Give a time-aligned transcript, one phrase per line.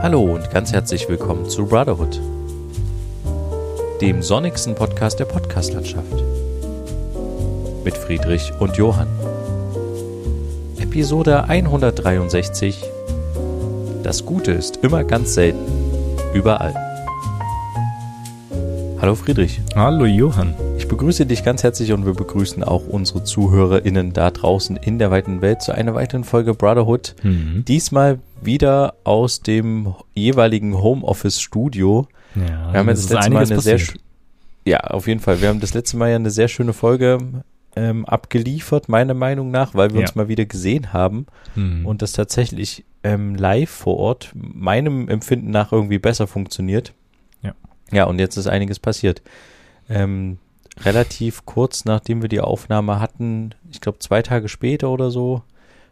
[0.00, 2.20] Hallo und ganz herzlich willkommen zu Brotherhood,
[4.00, 6.22] dem sonnigsten Podcast der Podcastlandschaft.
[7.84, 9.08] Mit Friedrich und Johann.
[10.78, 12.80] Episode 163.
[14.04, 15.66] Das Gute ist immer ganz selten,
[16.32, 16.74] überall.
[19.00, 19.60] Hallo Friedrich.
[19.74, 20.54] Hallo Johann.
[20.76, 25.10] Ich begrüße dich ganz herzlich und wir begrüßen auch unsere ZuhörerInnen da draußen in der
[25.10, 27.16] weiten Welt zu einer weiteren Folge Brotherhood.
[27.24, 27.64] Mhm.
[27.66, 32.06] Diesmal wieder aus dem jeweiligen Homeoffice-Studio.
[32.34, 33.80] Ja, Wir haben jetzt das letzte Mal eine sehr passiert.
[33.80, 34.00] sch-
[34.64, 35.40] ja, auf jeden Fall.
[35.40, 37.18] Wir haben das letzte Mal ja eine sehr schöne Folge
[37.76, 40.06] ähm, abgeliefert, meiner Meinung nach, weil wir Ja.
[40.06, 41.86] uns mal wieder gesehen haben Mhm.
[41.86, 46.92] und das tatsächlich ähm, live vor Ort meinem Empfinden nach irgendwie besser funktioniert.
[47.42, 47.52] Ja.
[47.92, 49.22] Ja, und jetzt ist einiges passiert.
[49.88, 50.38] Ähm,
[50.80, 55.42] relativ kurz nachdem wir die Aufnahme hatten, ich glaube zwei Tage später oder so,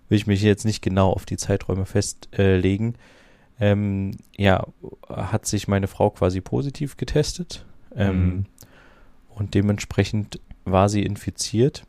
[0.08, 2.94] will ich mich jetzt nicht genau auf die Zeiträume festlegen,
[3.58, 4.66] ähm, ja,
[5.08, 7.64] hat sich meine Frau quasi positiv getestet.
[7.94, 8.46] Ähm, Mhm.
[9.36, 11.84] Und dementsprechend war sie infiziert,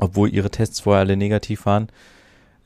[0.00, 1.88] obwohl ihre Tests vorher alle negativ waren.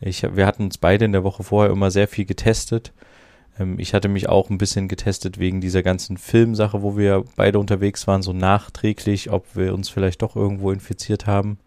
[0.01, 2.93] Ich, wir hatten uns beide in der Woche vorher immer sehr viel getestet.
[3.59, 7.59] Ähm, ich hatte mich auch ein bisschen getestet wegen dieser ganzen Filmsache, wo wir beide
[7.59, 11.59] unterwegs waren, so nachträglich, ob wir uns vielleicht doch irgendwo infiziert haben.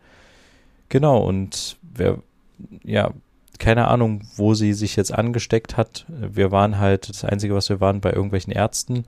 [0.90, 2.20] Genau, und wer,
[2.84, 3.12] ja,
[3.60, 6.06] keine Ahnung, wo sie sich jetzt angesteckt hat.
[6.08, 9.06] Wir waren halt, das Einzige, was wir waren, bei irgendwelchen Ärzten.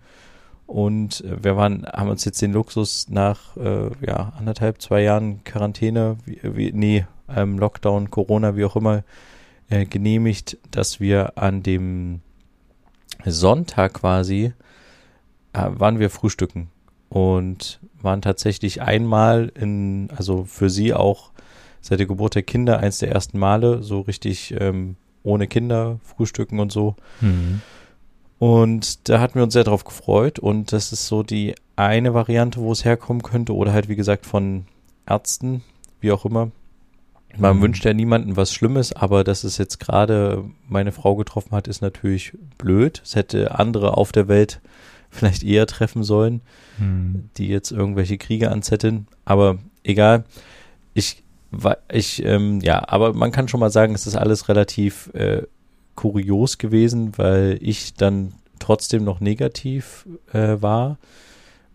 [0.65, 5.43] Und äh, wir waren, haben uns jetzt den Luxus nach äh, ja, anderthalb, zwei Jahren
[5.43, 7.05] Quarantäne, wie, wie, nee,
[7.35, 9.03] ähm, Lockdown, Corona, wie auch immer,
[9.69, 12.21] äh, genehmigt, dass wir an dem
[13.25, 14.53] Sonntag quasi
[15.53, 16.69] äh, waren wir frühstücken
[17.09, 21.31] und waren tatsächlich einmal in, also für sie auch
[21.81, 26.59] seit der Geburt der Kinder eins der ersten Male so richtig ähm, ohne Kinder frühstücken
[26.59, 26.95] und so.
[27.21, 27.61] Mhm.
[28.37, 32.61] Und da hatten wir uns sehr drauf gefreut und das ist so die eine Variante,
[32.61, 34.65] wo es herkommen könnte oder halt wie gesagt von
[35.05, 35.61] Ärzten,
[35.99, 36.51] wie auch immer.
[37.37, 37.61] Man Mhm.
[37.61, 41.81] wünscht ja niemandem was Schlimmes, aber dass es jetzt gerade meine Frau getroffen hat, ist
[41.81, 43.01] natürlich blöd.
[43.03, 44.61] Es hätte andere auf der Welt
[45.09, 46.41] vielleicht eher treffen sollen,
[46.79, 47.29] Mhm.
[47.37, 49.07] die jetzt irgendwelche Kriege anzetteln.
[49.25, 50.23] Aber egal.
[50.93, 51.23] Ich,
[51.91, 55.43] ich, ähm, ja, aber man kann schon mal sagen, es ist alles relativ äh,
[55.95, 60.97] kurios gewesen, weil ich dann trotzdem noch negativ äh, war.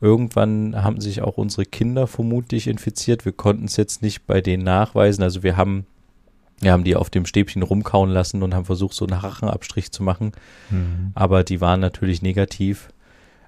[0.00, 3.24] Irgendwann haben sich auch unsere Kinder vermutlich infiziert.
[3.24, 5.22] Wir konnten es jetzt nicht bei denen nachweisen.
[5.22, 5.86] Also wir haben,
[6.60, 10.02] wir haben die auf dem Stäbchen rumkauen lassen und haben versucht, so einen Rachenabstrich zu
[10.02, 10.32] machen
[10.70, 11.12] Mhm.
[11.14, 12.88] aber die waren natürlich negativ.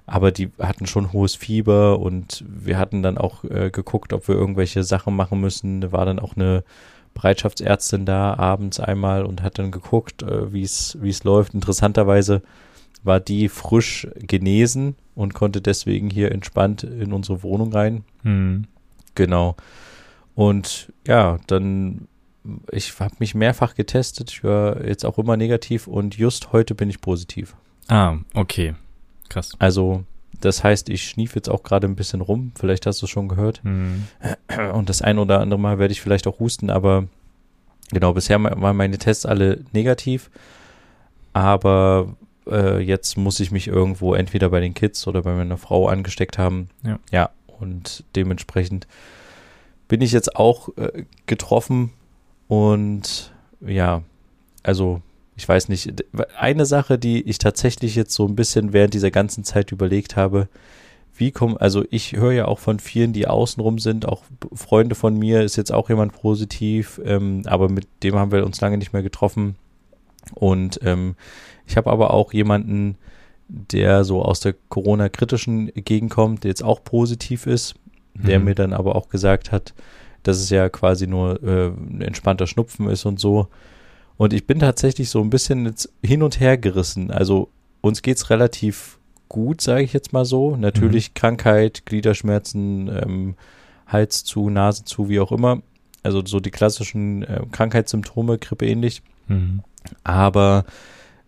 [0.07, 4.35] Aber die hatten schon hohes Fieber und wir hatten dann auch äh, geguckt, ob wir
[4.35, 5.81] irgendwelche Sachen machen müssen.
[5.81, 6.63] Da war dann auch eine
[7.13, 11.53] Bereitschaftsärztin da abends einmal und hat dann geguckt, äh, wie es läuft.
[11.53, 12.41] Interessanterweise
[13.03, 18.03] war die frisch genesen und konnte deswegen hier entspannt in unsere Wohnung rein.
[18.23, 18.65] Mhm.
[19.15, 19.55] Genau.
[20.35, 22.07] Und ja, dann,
[22.71, 24.31] ich habe mich mehrfach getestet.
[24.31, 27.55] Ich war jetzt auch immer negativ und just heute bin ich positiv.
[27.87, 28.75] Ah, okay.
[29.29, 29.51] Krass.
[29.59, 30.03] Also,
[30.41, 32.51] das heißt, ich schnief jetzt auch gerade ein bisschen rum.
[32.55, 33.61] Vielleicht hast du es schon gehört.
[33.63, 34.03] Mhm.
[34.73, 37.07] Und das ein oder andere Mal werde ich vielleicht auch husten, aber
[37.91, 40.29] genau, bisher waren meine Tests alle negativ.
[41.33, 42.15] Aber
[42.47, 46.37] äh, jetzt muss ich mich irgendwo entweder bei den Kids oder bei meiner Frau angesteckt
[46.37, 46.69] haben.
[46.83, 46.99] Ja.
[47.11, 48.87] Ja, und dementsprechend
[49.87, 51.93] bin ich jetzt auch äh, getroffen
[52.47, 54.03] und ja,
[54.63, 55.01] also
[55.37, 56.03] ich weiß nicht,
[56.37, 60.49] eine Sache, die ich tatsächlich jetzt so ein bisschen während dieser ganzen Zeit überlegt habe,
[61.15, 65.17] wie kommen, also ich höre ja auch von vielen, die außenrum sind, auch Freunde von
[65.17, 68.93] mir, ist jetzt auch jemand positiv, ähm, aber mit dem haben wir uns lange nicht
[68.93, 69.55] mehr getroffen.
[70.33, 71.15] Und ähm,
[71.65, 72.97] ich habe aber auch jemanden,
[73.47, 77.75] der so aus der Corona-kritischen Gegend kommt, der jetzt auch positiv ist,
[78.13, 78.45] der Mhm.
[78.45, 79.73] mir dann aber auch gesagt hat,
[80.23, 83.47] dass es ja quasi nur äh, ein entspannter Schnupfen ist und so.
[84.17, 87.11] Und ich bin tatsächlich so ein bisschen jetzt hin und her gerissen.
[87.11, 87.49] Also
[87.81, 88.97] uns geht's relativ
[89.29, 90.55] gut, sage ich jetzt mal so.
[90.55, 93.35] Natürlich Krankheit, Gliederschmerzen, ähm,
[93.85, 95.61] Hals zu, Nase zu, wie auch immer.
[96.03, 99.01] Also so die klassischen äh, Krankheitssymptome, Grippe ähnlich.
[99.27, 99.61] Mhm.
[100.03, 100.65] Aber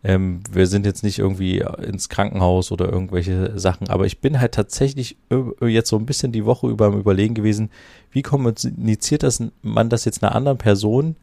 [0.03, 3.89] ähm, wir sind jetzt nicht irgendwie ins Krankenhaus oder irgendwelche Sachen.
[3.89, 5.17] Aber ich bin halt tatsächlich
[5.61, 7.69] jetzt so ein bisschen die Woche über am Überlegen gewesen,
[8.11, 11.17] wie kommuniziert das man das jetzt einer anderen Person,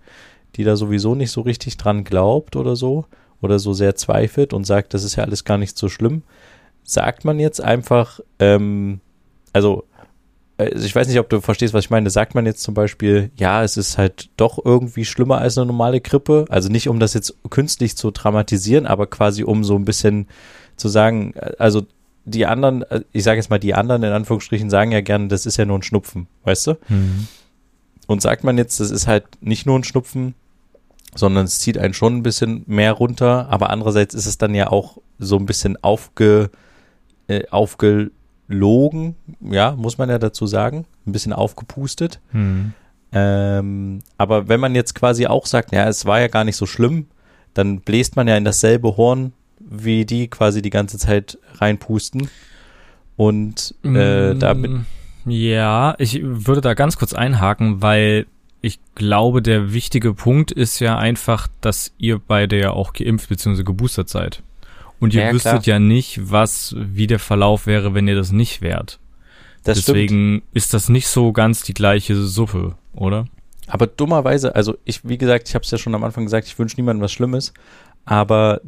[0.56, 3.04] die da sowieso nicht so richtig dran glaubt oder so,
[3.40, 6.22] oder so sehr zweifelt und sagt, das ist ja alles gar nicht so schlimm.
[6.84, 9.00] Sagt man jetzt einfach, ähm,
[9.52, 9.84] also
[10.58, 12.08] also ich weiß nicht, ob du verstehst, was ich meine.
[12.08, 16.00] Sagt man jetzt zum Beispiel, ja, es ist halt doch irgendwie schlimmer als eine normale
[16.00, 16.46] Grippe.
[16.48, 20.28] Also nicht, um das jetzt künstlich zu dramatisieren, aber quasi um so ein bisschen
[20.76, 21.82] zu sagen, also
[22.24, 25.58] die anderen, ich sage jetzt mal, die anderen in Anführungsstrichen sagen ja gerne, das ist
[25.58, 26.74] ja nur ein Schnupfen, weißt du?
[26.88, 27.28] Mhm.
[28.06, 30.34] Und sagt man jetzt, das ist halt nicht nur ein Schnupfen,
[31.14, 34.70] sondern es zieht einen schon ein bisschen mehr runter, aber andererseits ist es dann ja
[34.70, 36.50] auch so ein bisschen aufge,
[37.28, 42.20] äh, aufgelogen, ja, muss man ja dazu sagen, ein bisschen aufgepustet.
[42.32, 42.72] Mhm.
[43.12, 46.66] Ähm, aber wenn man jetzt quasi auch sagt, ja, es war ja gar nicht so
[46.66, 47.06] schlimm,
[47.54, 52.28] dann bläst man ja in dasselbe Horn, wie die quasi die ganze Zeit reinpusten.
[53.16, 54.70] Und äh, damit.
[54.70, 58.26] Mm, Ja, ich würde da ganz kurz einhaken, weil
[58.66, 63.62] ich glaube, der wichtige Punkt ist ja einfach, dass ihr beide ja auch geimpft bzw.
[63.62, 64.42] geboostert seid.
[64.98, 65.76] Und ihr Ja, ja, wüsstet klar.
[65.76, 68.98] ja nicht, was, wie der Verlauf wäre, wenn ihr das nicht wärt.
[69.64, 69.96] Das stimmt.
[69.96, 73.26] Deswegen ist das nicht so ganz die gleiche Suppe, oder?
[73.66, 76.58] Aber dummerweise, also ich, wie gesagt, ich habe es ja schon am Anfang gesagt, ich
[76.58, 77.52] wünsche niemandem was Schlimmes,
[78.04, 78.60] aber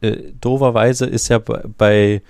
[0.00, 2.22] äh, dooferweise ist ja bei, bei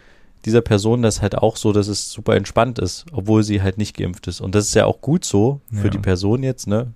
[0.46, 3.96] dieser Person das halt auch so, dass es super entspannt ist, obwohl sie halt nicht
[3.96, 4.40] geimpft ist.
[4.40, 5.90] Und das ist ja auch gut so für Ja.
[5.90, 6.92] die Person jetzt, ne?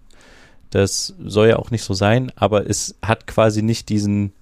[0.72, 4.32] Das soll ja auch nicht so sein, aber es hat quasi nicht diesen,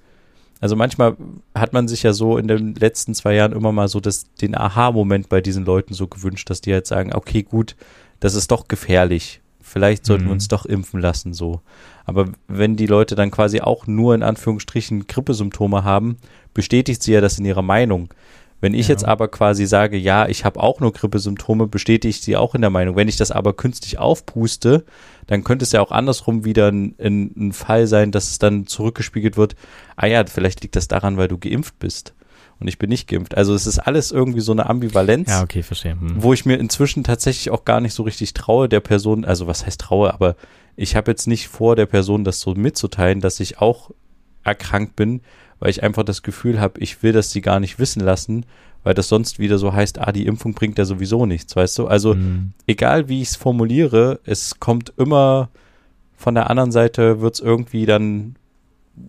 [0.60, 1.16] also manchmal
[1.54, 4.56] hat man sich ja so in den letzten zwei Jahren immer mal so das, den
[4.56, 7.74] Aha-Moment bei diesen Leuten so gewünscht, dass die halt sagen, okay, gut,
[8.20, 9.40] das ist doch gefährlich.
[9.60, 10.32] Vielleicht sollten wir Mhm.
[10.34, 11.60] uns doch impfen lassen, so.
[12.04, 16.16] Aber wenn die Leute dann quasi auch nur in Anführungsstrichen Grippesymptome haben,
[16.54, 18.08] bestätigt sie ja das in ihrer Meinung.
[18.60, 18.92] Wenn ich Ja.
[18.94, 22.70] jetzt aber quasi sage, ja, ich habe auch nur Grippesymptome, bestätigt sie auch in der
[22.70, 22.94] Meinung.
[22.96, 24.84] Wenn ich das aber künstlich aufpuste,
[25.26, 28.66] dann könnte es ja auch andersrum wieder ein, ein, ein Fall sein, dass es dann
[28.66, 29.56] zurückgespiegelt wird,
[29.96, 32.14] ah ja, vielleicht liegt das daran, weil du geimpft bist
[32.58, 33.36] und ich bin nicht geimpft.
[33.36, 35.92] Also es ist alles irgendwie so eine Ambivalenz Ja, okay, verstehe.
[35.92, 36.16] Hm.
[36.22, 39.64] wo ich mir inzwischen tatsächlich auch gar nicht so richtig traue, der Person, also was
[39.64, 40.36] heißt traue, aber
[40.76, 43.90] ich habe jetzt nicht vor, der Person das so mitzuteilen, dass ich auch
[44.44, 45.20] erkrankt bin,
[45.60, 48.44] weil ich einfach das Gefühl habe, ich will das sie gar nicht wissen lassen,
[48.82, 51.86] weil das sonst wieder so heißt, ah, die Impfung bringt ja sowieso nichts, weißt du?
[51.86, 52.52] Also Hm.
[52.66, 55.50] egal wie ich es formuliere, es kommt immer
[56.16, 58.36] von der anderen Seite wird es irgendwie dann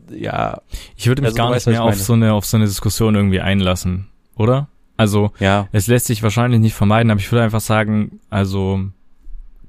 [0.09, 0.61] ja,
[0.95, 3.15] Ich würde mich Also, gar nicht weißt, mehr auf so eine, auf so eine Diskussion
[3.15, 4.67] irgendwie einlassen, oder?
[4.95, 8.81] Also, ja, es lässt sich wahrscheinlich nicht vermeiden, aber ich würde einfach sagen, also,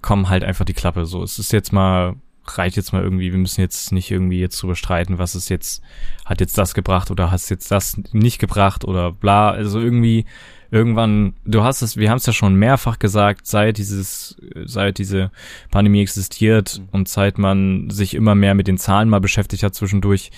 [0.01, 1.23] komm halt einfach die Klappe, so.
[1.23, 2.15] Es ist jetzt mal,
[2.47, 5.83] reicht jetzt mal irgendwie, wir müssen jetzt nicht irgendwie jetzt drüber streiten, was es jetzt,
[6.25, 10.25] hat jetzt das gebracht oder hast jetzt das nicht gebracht oder bla, also irgendwie,
[10.71, 15.31] irgendwann, du hast es, wir haben es ja schon mehrfach gesagt, seit dieses, seit diese
[15.71, 16.89] Pandemie existiert Mhm.
[16.91, 20.31] und seit man sich immer mehr mit den Zahlen mal beschäftigt hat zwischendurch,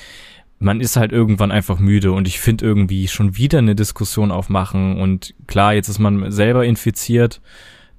[0.58, 2.12] man ist halt irgendwann einfach müde.
[2.12, 5.00] Und ich finde irgendwie schon wieder eine Diskussion aufmachen.
[5.00, 7.40] Und klar, jetzt ist man selber infiziert,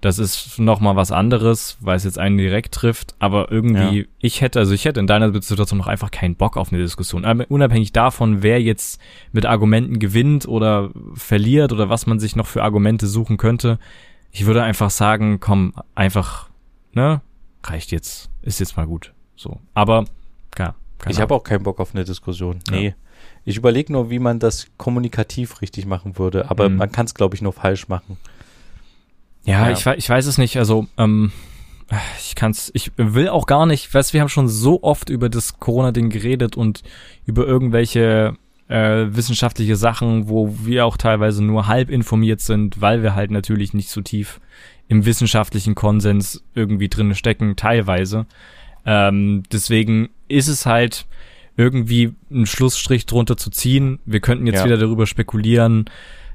[0.05, 4.05] das ist noch mal was anderes, weil es jetzt einen direkt trifft, aber irgendwie, Ja.
[4.19, 7.25] ich hätte, also ich hätte in deiner Situation noch einfach keinen Bock auf eine Diskussion.
[7.25, 12.45] Aber unabhängig davon, wer jetzt mit Argumenten gewinnt oder verliert oder was man sich noch
[12.47, 13.79] für Argumente suchen könnte,
[14.31, 16.49] ich würde einfach sagen, komm, einfach,
[16.93, 17.21] ne,
[17.63, 19.11] reicht jetzt, ist jetzt mal gut.
[19.35, 19.59] So.
[19.73, 20.05] Aber,
[20.57, 20.75] ja.
[21.09, 22.59] ich habe auch keinen Bock auf eine Diskussion.
[22.69, 22.75] Ja.
[22.75, 22.95] Nee.
[23.43, 26.77] Ich überlege nur, wie man das kommunikativ richtig machen würde, aber Mhm.
[26.77, 28.17] man kann es, glaube ich, nur falsch machen.
[29.45, 29.71] Ja, Ja.
[29.71, 30.57] Ich, ich weiß es nicht.
[30.57, 31.31] Also, ähm,
[32.19, 35.59] ich kann's, ich will auch gar nicht, weißt wir haben schon so oft über das
[35.59, 36.81] Corona-Ding geredet und
[37.25, 38.35] über irgendwelche
[38.67, 43.73] äh, wissenschaftliche Sachen, wo wir auch teilweise nur halb informiert sind, weil wir halt natürlich
[43.73, 44.39] nicht so tief
[44.87, 48.25] im wissenschaftlichen Konsens irgendwie drin stecken, teilweise.
[48.85, 51.05] Ähm, deswegen ist es halt
[51.57, 53.99] irgendwie einen Schlussstrich drunter zu ziehen.
[54.05, 54.65] Wir könnten jetzt Ja.
[54.65, 55.85] wieder darüber spekulieren,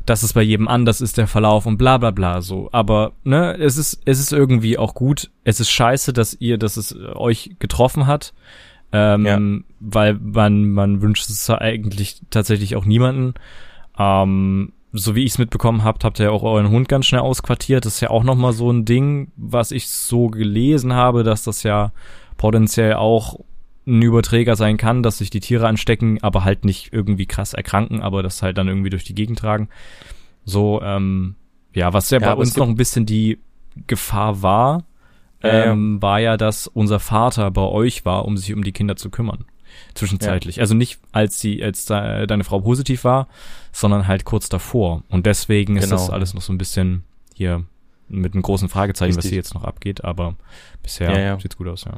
[0.07, 2.69] dass es bei jedem anders ist, der Verlauf und bla bla bla so.
[2.73, 5.31] Aber ne, es ist, es ist irgendwie auch gut.
[5.45, 8.33] Es ist scheiße, dass ihr, dass es äh, euch getroffen hat.
[8.93, 9.39] Ähm, Ja.
[9.79, 13.35] weil man, man wünscht es eigentlich tatsächlich auch niemanden.
[13.99, 17.21] Ähm, so wie ich es mitbekommen habt, habt ihr ja auch euren Hund ganz schnell
[17.21, 17.85] ausquartiert.
[17.85, 21.63] Das ist ja auch nochmal so ein Ding, was ich so gelesen habe, dass das
[21.63, 21.93] ja
[22.37, 23.39] potenziell auch
[23.87, 28.03] ein Überträger sein kann, dass sich die Tiere anstecken, aber halt nicht irgendwie krass erkranken,
[28.03, 29.69] aber das halt dann irgendwie durch die Gegend tragen.
[30.45, 31.35] So, ähm,
[31.75, 33.39] ja, was ja, Ja, bei uns noch ein bisschen die
[33.87, 34.85] Gefahr war,
[35.43, 35.65] Ja, ja.
[35.73, 39.09] ähm, war ja, dass unser Vater bei euch war, um sich um die Kinder zu
[39.11, 39.45] kümmern.
[39.95, 40.61] Zwischenzeitlich.
[40.61, 43.29] Also nicht, als sie, als de, deine Frau positiv war,
[43.73, 45.05] sondern halt kurz davor.
[45.09, 45.97] Und deswegen ist Genau.
[45.97, 47.65] das alles noch so ein bisschen hier
[48.09, 49.31] mit einem großen Fragezeichen, was Richtig.
[49.31, 50.35] hier jetzt noch abgeht, aber
[50.83, 51.41] bisher Ja, ja.
[51.41, 51.93] sieht's gut aus, ja.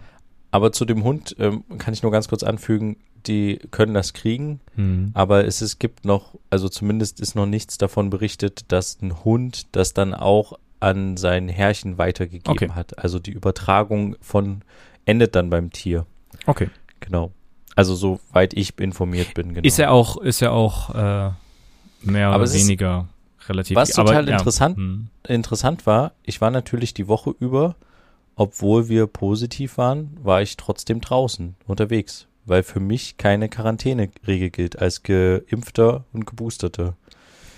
[0.53, 4.61] Aber zu dem Hund ähm, kann ich nur ganz kurz anfügen, die können das kriegen,
[4.77, 5.11] Hm.
[5.15, 9.67] aber es, es gibt noch, also zumindest ist noch nichts davon berichtet, dass ein Hund
[9.73, 12.71] das dann auch an sein Herrchen weitergegeben Okay.
[12.71, 12.99] hat.
[12.99, 14.63] Also die Übertragung von
[15.05, 16.05] endet dann beim Tier.
[16.47, 16.69] Okay.
[17.01, 17.31] Genau.
[17.77, 19.67] Also soweit ich informiert bin, genau.
[19.67, 21.31] Ist ja auch, ist ja auch äh,
[22.03, 23.09] mehr Aber oder es ist- weniger
[23.49, 23.77] relativ.
[23.77, 25.09] Was aber, total interessant hm.
[25.27, 27.77] interessant war, ich war natürlich die Woche über,
[28.37, 34.79] obwohl wir positiv waren, war ich trotzdem draußen unterwegs, weil für mich keine Quarantäneregel gilt
[34.79, 36.97] als Geimpfter und Geboosterter.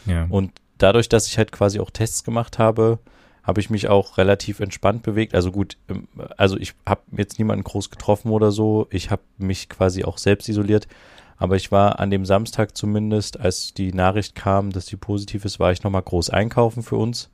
[0.06, 0.26] Ja.
[0.28, 2.98] Und dadurch, dass ich halt quasi auch Tests gemacht habe,
[3.42, 5.34] habe ich mich auch relativ entspannt bewegt.
[5.34, 8.88] Also gut, ähm, also ich habe jetzt niemanden groß getroffen oder so.
[8.90, 10.88] Ich habe mich quasi auch selbst isoliert.
[11.36, 15.60] Aber ich war an dem Samstag zumindest, als die Nachricht kam, dass die positiv ist,
[15.60, 17.28] war ich nochmal groß einkaufen für uns,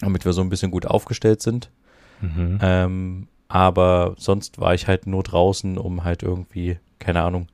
[0.00, 1.70] damit wir so ein bisschen gut aufgestellt sind.
[2.20, 2.58] Mhm.
[2.60, 7.48] Ähm, aber sonst war ich halt nur draußen, um halt irgendwie, keine Ahnung,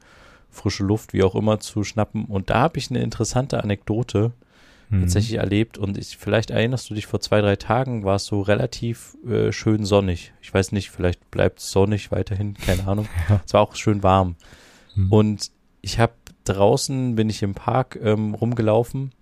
[0.51, 2.25] frische Luft, wie auch immer, zu schnappen.
[2.27, 4.33] Und da habe ich eine interessante Anekdote
[4.91, 5.01] Mhm.
[5.01, 5.79] tatsächlich erlebt.
[5.79, 9.53] Und ich, vielleicht erinnerst du dich, vor zwei, drei Tagen war es so relativ äh,
[9.53, 10.33] schön sonnig.
[10.43, 13.09] Ich weiß nicht, vielleicht bleibt es sonnig weiterhin, keine Ahnung.
[13.29, 13.41] Ja.
[13.45, 14.37] Es war auch schön warm.
[14.95, 15.13] Mhm.
[15.13, 16.13] Und ich habe
[16.45, 19.13] draußen, bin ich im Park ähm, rumgelaufen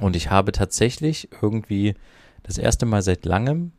[0.00, 1.94] und ich habe tatsächlich irgendwie
[2.42, 3.72] das erste Mal seit langem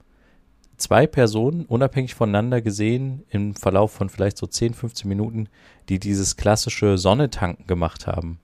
[0.84, 5.48] zwei Personen unabhängig voneinander gesehen im Verlauf von vielleicht so 10, 15 Minuten,
[5.88, 8.40] die dieses klassische Sonnetanken gemacht haben.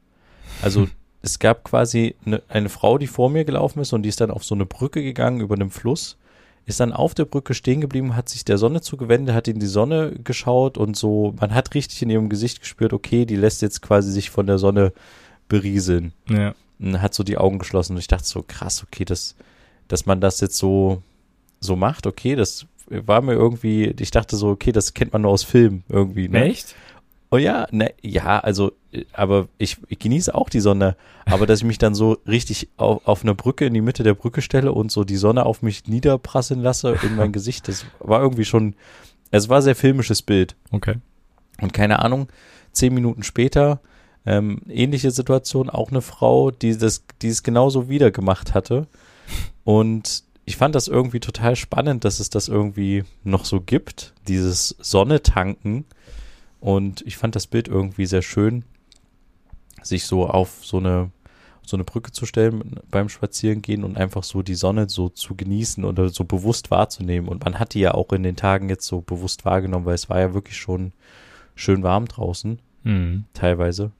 [0.61, 0.87] Also
[1.21, 4.31] es gab quasi eine, eine Frau, die vor mir gelaufen ist und die ist dann
[4.31, 6.17] auf so eine Brücke gegangen über einem Fluss,
[6.65, 9.67] ist dann auf der Brücke stehen geblieben, hat sich der Sonne zugewendet, hat in die
[9.67, 13.81] Sonne geschaut und so, man hat richtig in ihrem Gesicht gespürt, okay, die lässt jetzt
[13.81, 14.93] quasi sich von der Sonne
[15.49, 16.55] berieseln ja.
[16.79, 19.35] und hat so die Augen geschlossen und ich dachte so krass, okay, das,
[19.89, 21.03] dass man das jetzt so
[21.59, 25.31] so macht, okay, das war mir irgendwie, ich dachte so, okay, das kennt man nur
[25.31, 26.27] aus Filmen irgendwie.
[26.27, 26.45] Ne?
[26.45, 26.75] Echt?
[27.31, 28.71] Oh ja, ne, ja, also,
[29.13, 33.07] aber ich, ich genieße auch die Sonne, aber dass ich mich dann so richtig auf,
[33.07, 35.85] auf einer Brücke in die Mitte der Brücke stelle und so die Sonne auf mich
[35.87, 38.75] niederprasseln lasse in mein Gesicht, das war irgendwie schon,
[39.29, 40.55] es war sehr filmisches Bild.
[40.71, 40.95] Okay.
[41.61, 42.29] Und keine Ahnung,
[42.71, 43.79] zehn Minuten später,
[44.25, 48.87] ähm, ähnliche Situation, auch eine Frau, die das, die es genauso wieder gemacht hatte.
[49.63, 54.75] Und ich fand das irgendwie total spannend, dass es das irgendwie noch so gibt, dieses
[54.79, 55.85] Sonne tanken.
[56.59, 58.65] Und ich fand das Bild irgendwie sehr schön,
[59.83, 61.11] sich so auf so eine,
[61.63, 65.85] so eine Brücke zu stellen beim Spazierengehen und einfach so die Sonne so zu genießen
[65.85, 67.29] oder so bewusst wahrzunehmen.
[67.29, 70.09] Und man hat die ja auch in den Tagen jetzt so bewusst wahrgenommen, weil es
[70.09, 70.93] war ja wirklich schon
[71.53, 73.25] schön warm draußen, Mhm.
[73.35, 73.91] teilweise.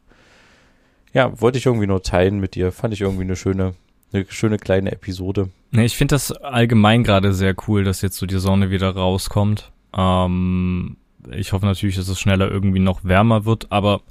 [1.13, 2.71] Ja, wollte ich irgendwie nur teilen mit dir.
[2.71, 3.75] Fand ich irgendwie eine schöne,
[4.11, 5.49] eine schöne kleine Episode.
[5.71, 9.71] Nee, ich finde das allgemein gerade sehr cool, dass jetzt so die Sonne wieder rauskommt.
[9.95, 10.97] Ähm,
[11.31, 14.01] ich hoffe natürlich, dass es schneller irgendwie noch wärmer wird, aber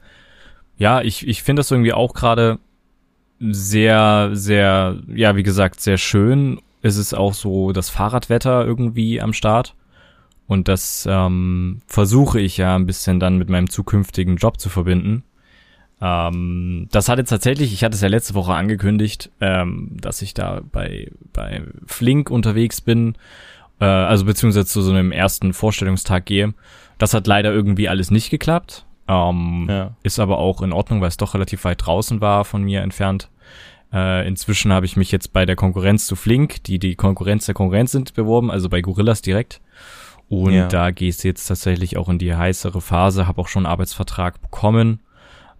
[0.76, 2.58] ja, ich, ich finde das irgendwie auch gerade
[3.40, 6.60] sehr, sehr, ja, wie gesagt, sehr schön.
[6.82, 9.74] Es ist auch so das Fahrradwetter irgendwie am Start.
[10.46, 15.22] Und das ähm, versuche ich ja ein bisschen dann mit meinem zukünftigen Job zu verbinden.
[16.00, 20.34] Ähm, das hat jetzt tatsächlich, ich hatte es ja letzte Woche angekündigt, ähm, dass ich
[20.34, 23.16] da bei, bei Flink unterwegs bin,
[23.80, 26.54] äh, also beziehungsweise zu so einem ersten Vorstellungstag gehe.
[26.98, 28.86] Das hat leider irgendwie alles nicht geklappt.
[29.08, 29.96] Ähm, Ja.
[30.02, 33.30] Ist aber auch in Ordnung, weil es doch relativ weit draußen war von mir entfernt.
[33.92, 37.54] Äh, inzwischen habe ich mich jetzt bei der Konkurrenz zu Flink, die die Konkurrenz der
[37.54, 39.60] Konkurrenz sind, beworben, also bei Gorillas direkt.
[40.28, 40.68] Und Ja.
[40.68, 44.42] da gehe ich jetzt tatsächlich auch in die heißere Phase, habe auch schon einen Arbeitsvertrag
[44.42, 45.00] bekommen.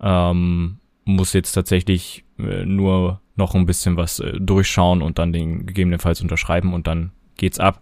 [0.01, 5.67] Ähm, muss jetzt tatsächlich äh, nur noch ein bisschen was äh, durchschauen und dann den
[5.67, 7.81] gegebenenfalls unterschreiben und dann geht's ab.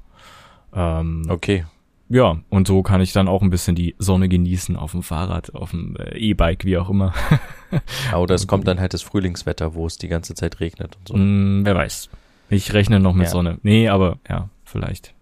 [0.75, 1.65] Ähm, Okay.
[2.09, 5.53] Ja, und so kann ich dann auch ein bisschen die Sonne genießen auf dem Fahrrad,
[5.57, 7.13] auf dem äh, E-Bike, wie auch immer.
[8.13, 11.09] Ja, oder es kommt dann halt das Frühlingswetter, wo es die ganze Zeit regnet und
[11.09, 11.17] so.
[11.17, 12.09] Mm, wer weiß.
[12.49, 13.31] Ich rechne noch mit Ja.
[13.33, 13.59] Sonne.
[13.63, 15.15] Nee, aber ja, vielleicht.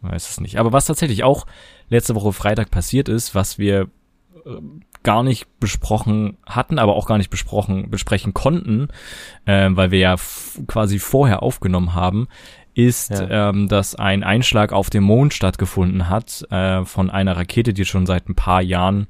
[0.00, 0.58] Weiß es nicht.
[0.58, 1.44] Aber was tatsächlich auch
[1.90, 3.88] letzte Woche Freitag passiert ist, was wir
[4.46, 4.50] äh,
[5.02, 8.88] gar nicht besprochen hatten, aber auch gar nicht besprochen, besprechen konnten,
[9.46, 10.16] äh, weil wir ja
[10.66, 12.28] quasi vorher aufgenommen haben,
[12.74, 13.50] ist, Ja.
[13.50, 18.06] ähm, dass ein Einschlag auf dem Mond stattgefunden hat äh, von einer Rakete, die schon
[18.06, 19.06] seit ein paar Jahren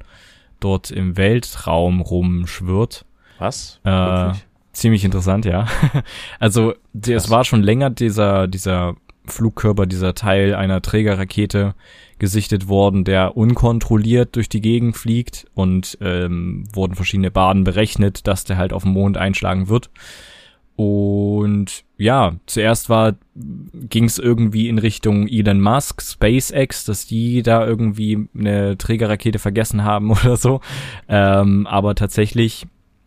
[0.61, 3.05] dort im Weltraum rumschwirrt.
[3.39, 3.81] Was?
[3.85, 4.33] Äh?
[4.73, 5.67] Ziemlich interessant, ja.
[6.39, 8.95] Also es war schon länger dieser dieser
[9.27, 11.75] Flugkörper, dieser Teil einer Trägerrakete
[12.19, 18.45] gesichtet worden, der unkontrolliert durch die Gegend fliegt und ähm, wurden verschiedene Bahnen berechnet, dass
[18.45, 19.91] der halt auf dem Mond einschlagen wird.
[20.77, 27.67] Und ja, zuerst war ging es irgendwie in Richtung Elon Musk, SpaceX, dass die da
[27.67, 30.63] irgendwie eine Trägerrakete vergessen haben oder so.
[31.09, 32.67] Ähm, aber tatsächlich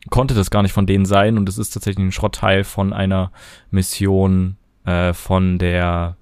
[0.09, 3.31] konnte das gar nicht von denen sein und es ist tatsächlich ein Schrottteil von einer
[3.71, 6.17] Mission äh, von der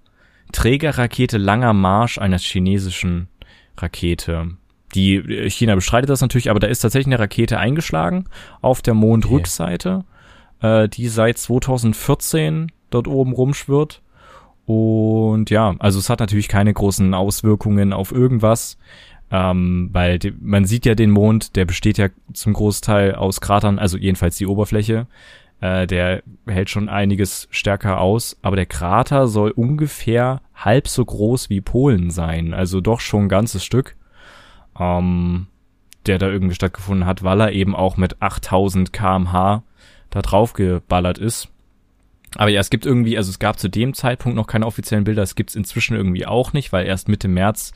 [0.51, 3.27] Trägerrakete Langer Marsch einer chinesischen
[3.77, 4.57] Rakete.
[4.95, 8.25] Die äh, China bestreitet das natürlich, aber da ist tatsächlich eine Rakete eingeschlagen
[8.61, 10.03] auf der Mondrückseite,
[10.59, 10.83] okay.
[10.83, 14.01] äh, die seit 2014 dort oben rumschwirrt.
[14.65, 18.77] Und ja, also es hat natürlich keine großen Auswirkungen auf irgendwas,
[19.31, 23.79] ähm, weil die, man sieht ja den Mond, der besteht ja zum Großteil aus Kratern,
[23.79, 25.07] also jedenfalls die Oberfläche.
[25.61, 31.49] Äh, der hält schon einiges stärker aus, aber der Krater soll ungefähr halb so groß
[31.49, 33.95] wie Polen sein, also doch schon ein ganzes Stück,
[34.79, 35.47] ähm,
[36.07, 39.63] der da irgendwie stattgefunden hat, weil er eben auch mit 8000 kmh
[40.09, 41.49] da drauf geballert ist.
[42.35, 45.21] Aber ja, es gibt irgendwie, also es gab zu dem Zeitpunkt noch keine offiziellen Bilder,
[45.21, 47.71] es gibt's inzwischen irgendwie auch nicht, weil erst Mitte März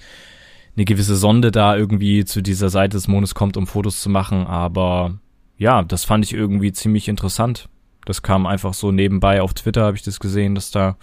[0.76, 4.48] eine gewisse Sonde da irgendwie zu dieser Seite des Mondes kommt, um Fotos zu machen.
[4.48, 5.20] Aber
[5.58, 7.70] ja, das fand ich irgendwie ziemlich interessant.
[8.06, 10.98] Das kam einfach so nebenbei auf Twitter, habe ich das gesehen, dass da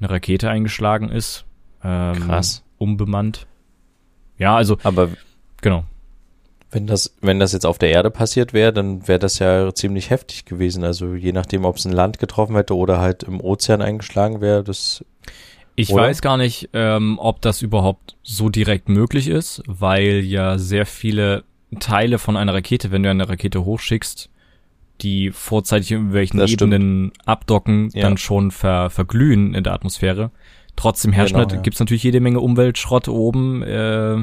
[0.00, 1.44] eine Rakete eingeschlagen ist.
[1.84, 2.64] Ähm, Krass.
[2.78, 3.46] Unbemannt.
[4.38, 4.78] Ja, also.
[4.82, 5.10] Aber
[5.62, 5.84] genau.
[6.70, 10.10] Wenn das, wenn das jetzt auf der Erde passiert wäre, dann wäre das ja ziemlich
[10.10, 10.82] heftig gewesen.
[10.82, 14.64] Also je nachdem, ob es ein Land getroffen hätte oder halt im Ozean eingeschlagen wäre,
[14.64, 15.04] das.
[15.76, 16.04] Ich oder?
[16.04, 21.44] weiß gar nicht, ähm, ob das überhaupt so direkt möglich ist, weil ja sehr viele
[21.80, 24.30] Teile von einer Rakete, wenn du eine Rakete hochschickst,
[25.00, 27.28] die vorzeitig in irgendwelchen das Ebenen stimmt.
[27.28, 28.02] abdocken, ja.
[28.02, 30.30] dann schon ver, verglühen in der Atmosphäre.
[30.76, 31.60] Trotzdem herrscht genau, ja.
[31.60, 34.16] gibt's natürlich jede Menge Umweltschrott oben äh,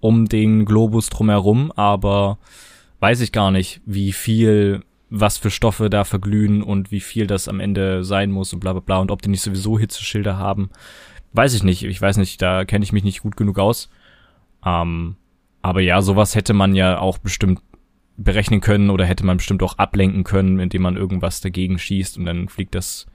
[0.00, 2.38] um den Globus drumherum, aber
[3.00, 7.48] weiß ich gar nicht, wie viel, was für Stoffe da verglühen und wie viel das
[7.48, 10.70] am Ende sein muss und bla bla bla und ob die nicht sowieso Hitzeschilder haben.
[11.32, 11.82] Weiß ich nicht.
[11.82, 13.90] Ich weiß nicht, da kenne ich mich nicht gut genug aus.
[14.64, 15.16] Ähm,
[15.62, 17.60] aber ja, sowas hätte man ja auch bestimmt
[18.16, 22.26] berechnen können oder hätte man bestimmt auch ablenken können, indem man irgendwas dagegen schießt und
[22.26, 23.06] dann fliegt das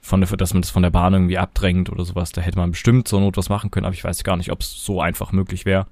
[0.00, 2.32] von der, dass man das von der Bahn irgendwie abdrängt oder sowas.
[2.32, 4.60] Da hätte man bestimmt zur Not was machen können, aber ich weiß gar nicht, ob
[4.62, 5.86] es so einfach möglich wäre.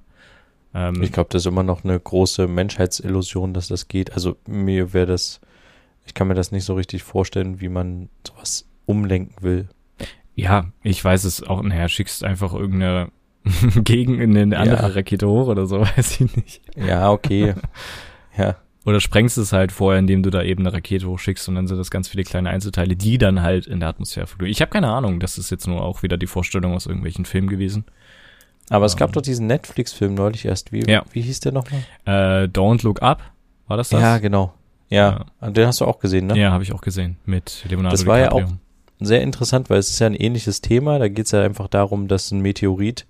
[0.73, 4.13] Ähm, ich glaube, das ist immer noch eine große Menschheitsillusion, dass das geht.
[4.13, 5.39] Also mir wäre das,
[6.05, 9.69] ich kann mir das nicht so richtig vorstellen, wie man sowas umlenken will.
[10.35, 11.61] Ja, ich weiß es auch.
[11.61, 13.11] Naja, schickst einfach irgendeine
[13.83, 14.87] gegen in eine andere ja.
[14.87, 16.61] Rakete hoch oder so, weiß ich nicht.
[16.75, 17.55] Ja, okay.
[18.37, 18.55] Ja.
[18.85, 21.77] Oder sprengst es halt vorher, indem du da eben eine Rakete hochschickst und dann sind
[21.77, 24.51] das ganz viele kleine Einzelteile, die dann halt in der Atmosphäre fliegen.
[24.51, 27.49] Ich habe keine Ahnung, das ist jetzt nur auch wieder die Vorstellung aus irgendwelchen Filmen
[27.49, 27.85] gewesen.
[28.69, 30.71] Aber es gab doch diesen Netflix-Film neulich erst.
[30.71, 31.03] Wie, ja.
[31.11, 31.81] wie hieß der nochmal?
[32.05, 33.21] Äh, Don't Look Up,
[33.67, 34.01] war das das?
[34.01, 34.53] Ja, genau.
[34.89, 35.49] Ja, ja.
[35.51, 36.37] den hast du auch gesehen, ne?
[36.37, 38.39] Ja, habe ich auch gesehen mit Leonardo Das war DiCaprio.
[38.39, 38.51] ja auch
[38.99, 40.99] sehr interessant, weil es ist ja ein ähnliches Thema.
[40.99, 43.05] Da geht es ja einfach darum, dass ein Meteorit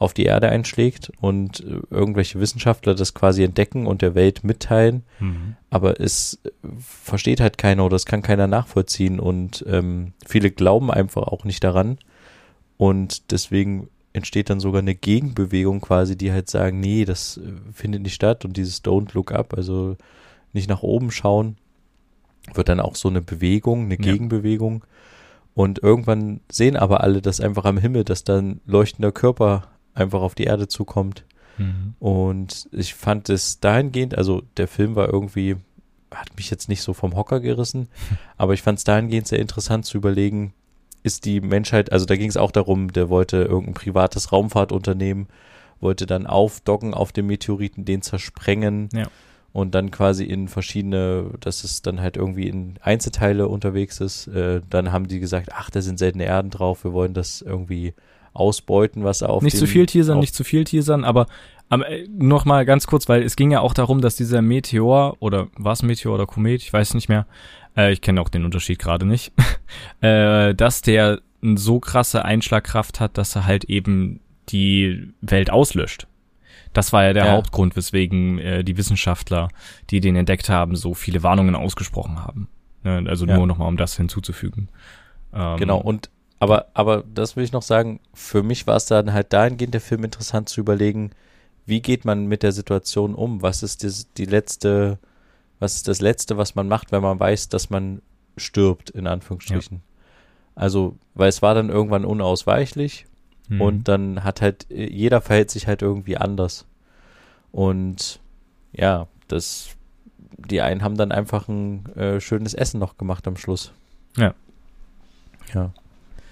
[0.00, 5.04] auf die Erde einschlägt und äh, irgendwelche Wissenschaftler das quasi entdecken und der Welt mitteilen.
[5.20, 5.56] Mhm.
[5.68, 10.90] Aber es äh, versteht halt keiner oder es kann keiner nachvollziehen und ähm, viele glauben
[10.90, 11.98] einfach auch nicht daran.
[12.78, 18.00] Und deswegen entsteht dann sogar eine Gegenbewegung quasi, die halt sagen, nee, das äh, findet
[18.00, 19.98] nicht statt und dieses Don't Look Up, also
[20.54, 21.58] nicht nach oben schauen,
[22.54, 24.12] wird dann auch so eine Bewegung, eine ja.
[24.12, 24.82] Gegenbewegung.
[25.52, 30.34] Und irgendwann sehen aber alle das einfach am Himmel, dass dann leuchtender Körper einfach auf
[30.34, 31.24] die Erde zukommt.
[31.58, 31.94] Mhm.
[31.98, 35.56] Und ich fand es dahingehend, also der Film war irgendwie,
[36.12, 37.88] hat mich jetzt nicht so vom Hocker gerissen,
[38.36, 40.54] aber ich fand es dahingehend sehr interessant zu überlegen,
[41.02, 45.28] ist die Menschheit, also da ging es auch darum, der wollte irgendein privates Raumfahrtunternehmen,
[45.80, 49.06] wollte dann aufdocken auf dem Meteoriten, den zersprengen ja.
[49.52, 54.26] und dann quasi in verschiedene, dass es dann halt irgendwie in Einzelteile unterwegs ist.
[54.28, 57.94] Äh, dann haben die gesagt, ach, da sind seltene Erden drauf, wir wollen das irgendwie
[58.32, 61.26] ausbeuten, was auf Nicht zu viel Teasern, nicht zu viel Teasern, aber
[61.70, 65.48] ähm, noch mal ganz kurz, weil es ging ja auch darum, dass dieser Meteor oder
[65.56, 67.26] was Meteor oder Komet, ich weiß nicht mehr,
[67.76, 69.32] äh, ich kenne auch den Unterschied gerade nicht,
[70.00, 76.06] äh, dass der so krasse Einschlagkraft hat, dass er halt eben die Welt auslöscht.
[76.72, 77.32] Das war ja der ja.
[77.32, 79.48] Hauptgrund, weswegen äh, die Wissenschaftler,
[79.90, 82.48] die den entdeckt haben, so viele Warnungen ausgesprochen haben.
[82.84, 83.04] Ne?
[83.08, 83.36] Also ja.
[83.36, 84.68] nur nochmal, um das hinzuzufügen.
[85.32, 89.12] Ähm, genau, und aber, aber das will ich noch sagen, für mich war es dann
[89.12, 91.10] halt dahingehend der Film interessant zu überlegen,
[91.66, 93.42] wie geht man mit der Situation um?
[93.42, 94.98] Was ist das, die letzte,
[95.58, 98.00] was ist das Letzte, was man macht, wenn man weiß, dass man
[98.38, 99.76] stirbt, in Anführungsstrichen?
[99.76, 99.82] Ja.
[100.54, 103.04] Also, weil es war dann irgendwann unausweichlich
[103.48, 103.60] mhm.
[103.60, 106.64] und dann hat halt, jeder verhält sich halt irgendwie anders.
[107.52, 108.18] Und
[108.72, 109.76] ja, das,
[110.38, 113.72] die einen haben dann einfach ein äh, schönes Essen noch gemacht am Schluss.
[114.16, 114.34] Ja.
[115.52, 115.72] Ja.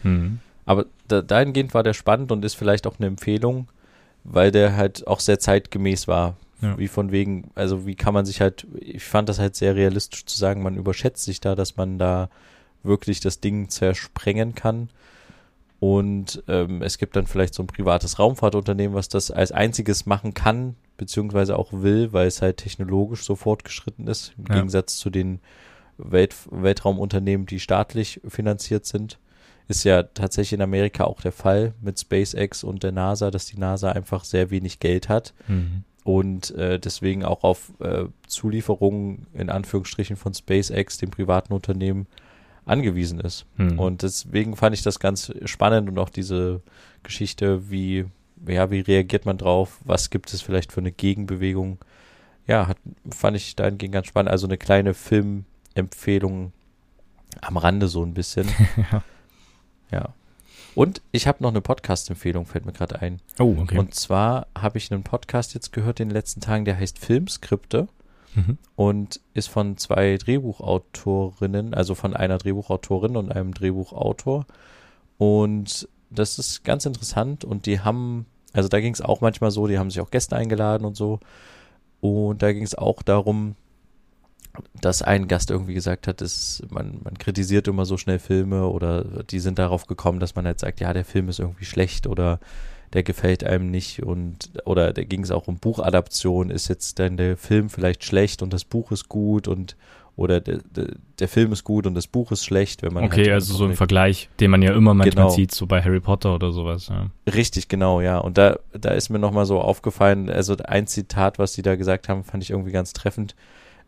[0.03, 0.41] Mhm.
[0.65, 3.69] Aber da, dahingehend war der spannend und ist vielleicht auch eine Empfehlung,
[4.25, 6.37] weil der halt auch sehr zeitgemäß war.
[6.61, 6.77] Ja.
[6.77, 10.25] Wie von wegen, also wie kann man sich halt, ich fand das halt sehr realistisch
[10.27, 12.29] zu sagen, man überschätzt sich da, dass man da
[12.83, 14.91] wirklich das Ding zersprengen kann.
[15.81, 20.35] Und ähm, es gibt dann vielleicht so ein privates Raumfahrtunternehmen, was das als einziges machen
[20.35, 24.57] kann, beziehungsweise auch will, weil es halt technologisch so fortgeschritten ist, im Ja.
[24.57, 25.39] Gegensatz zu den
[25.97, 29.19] Welt Weltraumunternehmen, die staatlich finanziert sind.
[29.69, 33.59] Ist ja tatsächlich in Amerika auch der Fall mit SpaceX und der NASA, dass die
[33.59, 35.85] NASA einfach sehr wenig Geld hat Mhm.
[36.05, 42.07] und äh, deswegen auch auf äh, Zulieferungen in Anführungsstrichen von SpaceX, dem privaten Unternehmen,
[42.65, 43.47] angewiesen ist.
[43.57, 43.79] Mhm.
[43.79, 46.61] Und deswegen fand ich das ganz spannend und auch diese
[47.03, 48.05] Geschichte, wie,
[48.47, 51.79] ja, wie reagiert man drauf, was gibt es vielleicht für eine Gegenbewegung.
[52.47, 52.79] Ja, hat,
[53.11, 54.31] fand ich dahingehend ganz spannend.
[54.31, 56.53] Also eine kleine Filmempfehlung
[57.41, 58.49] am Rande so ein bisschen.
[58.93, 59.03] ja.
[59.90, 60.14] Ja.
[60.74, 63.20] Und ich habe noch eine Podcast-Empfehlung, fällt mir gerade ein.
[63.38, 63.79] Oh, okay.
[63.79, 67.88] Und zwar habe ich einen Podcast jetzt gehört in den letzten Tagen, der heißt Filmskripte
[68.35, 68.59] mhm.
[68.77, 74.46] und ist von zwei Drehbuchautorinnen, also von einer Drehbuchautorin und einem Drehbuchautor.
[75.16, 79.66] Und das ist ganz interessant und die haben, also da ging es auch manchmal so,
[79.66, 81.20] die haben sich auch Gäste eingeladen und so.
[82.01, 83.57] Und da ging es auch darum,
[84.81, 89.05] dass ein Gast irgendwie gesagt hat, dass man, man kritisiert immer so schnell Filme oder
[89.25, 92.40] die sind darauf gekommen, dass man halt sagt, ja, der Film ist irgendwie schlecht oder
[92.92, 97.16] der gefällt einem nicht und oder da ging es auch um Buchadaption, ist jetzt dann
[97.16, 99.77] der Film vielleicht schlecht und das Buch ist gut und
[100.16, 100.88] oder der, der,
[101.21, 103.64] der Film ist gut und das Buch ist schlecht, wenn man Okay, halt also so
[103.66, 105.29] ein Vergleich, den man ja immer manchmal Genau.
[105.29, 106.88] sieht, so bei Harry Potter oder sowas.
[106.88, 107.11] Ja.
[107.33, 108.18] Richtig, genau, ja.
[108.18, 112.09] Und da, da ist mir nochmal so aufgefallen, also ein Zitat, was sie da gesagt
[112.09, 113.37] haben, fand ich irgendwie ganz treffend.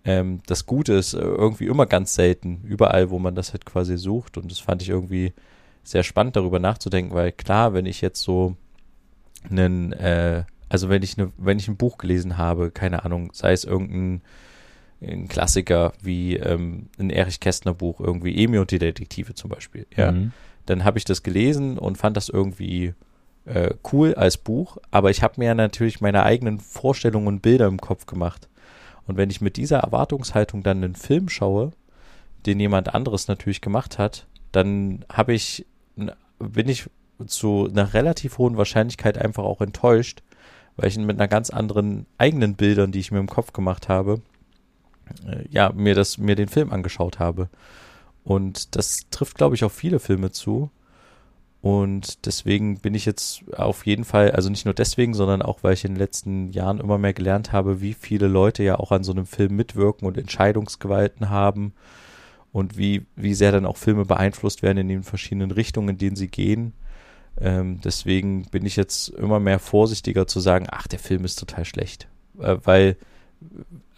[0.05, 3.97] Ähm, das Gute ist äh, irgendwie immer ganz selten, überall, wo man das halt quasi
[3.99, 4.39] sucht.
[4.39, 5.33] Und das fand ich irgendwie
[5.83, 8.57] sehr spannend, darüber nachzudenken, weil klar, wenn ich jetzt so
[9.51, 13.53] einen, äh, also wenn ich eine, wenn ich ein Buch gelesen habe, keine Ahnung, sei
[13.53, 14.23] es irgendein
[15.03, 19.87] ein Klassiker wie ähm, ein Erich Kästner Buch, irgendwie Emi und die Detektive zum Beispiel,
[19.97, 20.33] ja Mhm.
[20.67, 22.93] dann habe ich das gelesen und fand das irgendwie
[23.47, 27.67] äh, cool als Buch, aber ich habe mir ja natürlich meine eigenen Vorstellungen und Bilder
[27.67, 28.50] im Kopf gemacht.
[29.11, 31.73] Und wenn ich mit dieser Erwartungshaltung dann einen Film schaue,
[32.47, 35.67] den jemand anderes natürlich gemacht hat, dann habe ich,
[36.39, 36.89] bin ich
[37.27, 40.23] zu einer relativ hohen Wahrscheinlichkeit einfach auch enttäuscht,
[40.77, 44.23] weil ich mit einer ganz anderen eigenen Bildern, die ich mir im Kopf gemacht habe,
[45.27, 47.49] äh, ja, mir das, mir den Film angeschaut habe.
[48.23, 50.71] Und das trifft, glaube ich, auf viele Filme zu.
[51.63, 55.75] Und deswegen bin ich jetzt auf jeden Fall, also nicht nur deswegen, sondern auch, weil
[55.75, 59.05] ich in den letzten Jahren immer mehr gelernt habe, wie viele Leute ja auch an
[59.05, 61.75] so einem Film mitwirken und Entscheidungsgewalten haben
[62.53, 66.17] und wie, wie sehr dann auch Filme beeinflusst werden in den verschiedenen Richtungen, in denen
[66.17, 66.73] sie gehen.
[67.39, 71.67] Ähm, deswegen bin ich jetzt immer mehr vorsichtiger zu sagen, ach, der Film ist total
[71.67, 72.09] schlecht.
[72.41, 72.97] Äh, weil,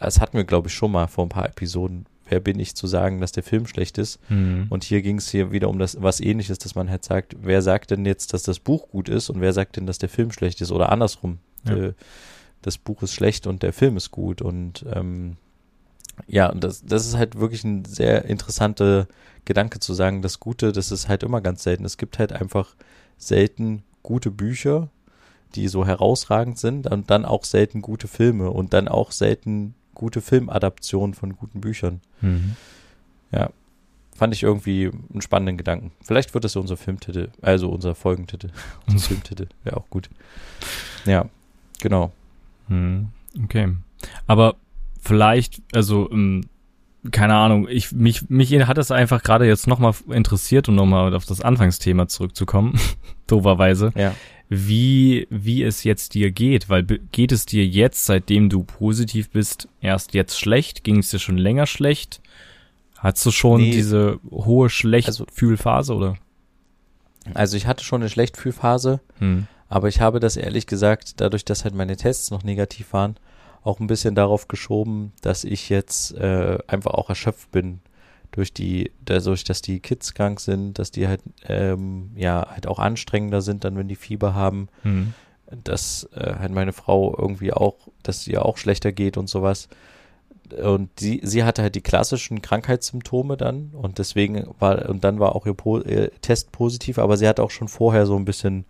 [0.01, 2.07] das hatten wir, glaube ich, schon mal vor ein paar Episoden.
[2.33, 4.19] Wer bin ich zu sagen, dass der Film schlecht ist?
[4.31, 4.69] Mhm.
[4.71, 7.61] Und hier ging es hier wieder um das was ähnliches, dass man halt sagt, wer
[7.61, 10.33] sagt denn jetzt, dass das Buch gut ist und wer sagt denn, dass der Film
[10.33, 11.41] schlecht ist oder andersrum.
[11.67, 11.77] Ja.
[11.77, 11.93] Äh,
[12.63, 14.41] Das Buch ist schlecht und der Film ist gut.
[14.41, 15.37] Und ähm,
[16.27, 19.09] ja, und das, das ist halt wirklich ein sehr interessanter
[19.45, 21.85] Gedanke zu sagen, das Gute, das ist halt immer ganz selten.
[21.85, 22.77] Es gibt halt einfach
[23.19, 24.89] selten gute Bücher,
[25.55, 30.21] die so herausragend sind und dann auch selten gute Filme und dann auch selten gute
[30.21, 32.01] Filmadaptionen von guten Büchern.
[32.21, 32.57] Mhm.
[34.15, 35.91] Fand ich irgendwie einen spannenden Gedanken.
[36.03, 38.51] Vielleicht wird das unser Filmtitel, also unser Folgentitel.
[38.87, 40.11] unser Filmtitel wäre auch gut.
[41.07, 41.29] Ja,
[41.81, 42.13] genau.
[42.69, 43.09] Mhm.
[43.43, 43.75] Okay.
[44.27, 44.57] Aber
[45.01, 46.43] vielleicht, also, ähm,
[47.11, 51.25] keine Ahnung, ich, mich, mich hat es einfach gerade jetzt nochmal interessiert, um nochmal auf
[51.27, 52.79] das Anfangsthema zurückzukommen,
[53.27, 54.15] dooferweise, Ja.
[54.49, 59.69] wie, wie es jetzt dir geht, weil geht es dir jetzt, seitdem du positiv bist,
[59.81, 60.85] erst jetzt schlecht?
[60.85, 62.21] Ging es dir schon länger schlecht?
[62.99, 63.71] Hattest du schon Nee.
[63.73, 66.15] diese hohe Also- Schlechtfühlphase oder?
[67.35, 69.47] Also ich hatte schon eine Schlechtfühlphase, Hm.
[69.69, 73.17] aber ich habe das ehrlich gesagt, dadurch, dass halt meine Tests noch negativ waren,
[73.65, 77.81] auch ein bisschen darauf geschoben, dass ich jetzt äh, einfach auch erschöpft bin
[78.33, 82.79] durch die, dadurch, dass die Kids krank sind, dass die halt ähm, ja halt auch
[82.79, 84.69] anstrengender sind, dann wenn die Fieber haben.
[84.83, 85.15] Hm.
[85.65, 89.69] dass äh, halt meine Frau irgendwie auch, dass ihr auch schlechter geht und sowas.
[90.51, 95.35] Und sie, sie hatte halt die klassischen Krankheitssymptome dann und deswegen war, und dann war
[95.35, 98.65] auch ihr, po, ihr Test positiv, aber sie hatte auch schon vorher so ein bisschen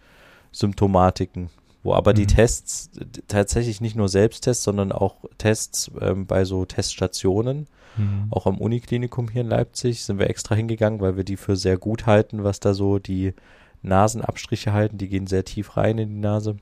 [0.52, 1.50] Symptomatiken,
[1.82, 2.28] wo aber die Mhm.
[2.28, 7.66] Tests äh, tatsächlich nicht nur Selbsttests, sondern auch Tests ähm, bei so Teststationen,
[7.96, 8.28] Hm.
[8.30, 11.76] auch am Uniklinikum hier in Leipzig sind wir extra hingegangen, weil wir die für sehr
[11.76, 13.34] gut halten, was da so die
[13.82, 16.56] Nasenabstriche halten, die gehen sehr tief rein in die Nase.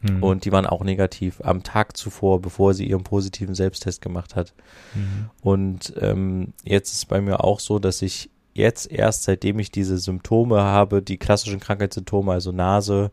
[0.00, 0.22] Hm.
[0.22, 4.52] Und die waren auch negativ am Tag zuvor, bevor sie ihren positiven Selbsttest gemacht hat.
[4.94, 5.30] Hm.
[5.40, 9.70] Und ähm, jetzt ist es bei mir auch so, dass ich jetzt erst, seitdem ich
[9.70, 13.10] diese Symptome habe, die klassischen Krankheitssymptome, also Nase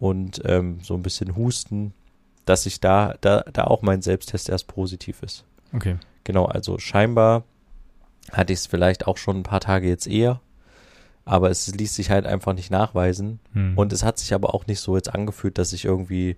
[0.00, 1.92] und ähm, so ein bisschen Husten,
[2.46, 5.44] dass ich da, da, da auch mein Selbsttest erst positiv ist.
[5.72, 5.96] Okay.
[6.24, 7.44] Genau, also scheinbar
[8.32, 10.40] hatte ich es vielleicht auch schon ein paar Tage jetzt eher,
[11.24, 13.40] aber es ließ sich halt einfach nicht nachweisen.
[13.52, 13.76] Hm.
[13.76, 16.36] Und es hat sich aber auch nicht so jetzt angefühlt, dass ich irgendwie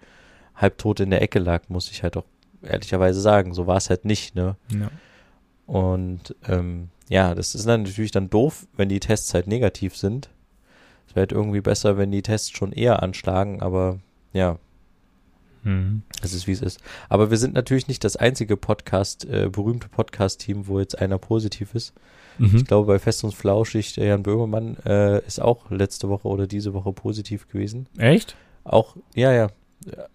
[0.55, 2.25] halbtot in der Ecke lag, muss ich halt auch
[2.63, 3.55] ehrlicherweise sagen.
[3.55, 4.57] So war es halt nicht, ne?
[4.69, 4.91] ja.
[5.67, 10.29] Und ähm, ja, das ist dann natürlich dann doof, wenn die Tests halt negativ sind.
[11.13, 13.99] Es wäre halt irgendwie besser, wenn die Tests schon eher anschlagen, aber
[14.33, 14.57] ja,
[15.63, 16.01] Hm.
[16.23, 16.81] es ist wie es ist.
[17.11, 21.75] Aber wir sind natürlich nicht das einzige Podcast, äh, berühmte Podcast-Team, wo jetzt einer positiv
[21.75, 21.93] ist.
[22.39, 22.57] Mhm.
[22.57, 26.47] Ich glaube, bei Fest und Flauschig, der Jan Böhmermann äh, ist auch letzte Woche oder
[26.47, 27.87] diese Woche positiv gewesen.
[27.99, 28.35] Echt?
[28.65, 29.49] Auch, ja, ja,